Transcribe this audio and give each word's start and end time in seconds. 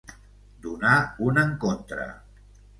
Donar 0.63 0.95
un 1.27 1.43
encontre. 1.45 2.11